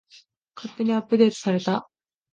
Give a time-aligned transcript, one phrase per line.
[0.55, 1.87] 勝手にアップデートされた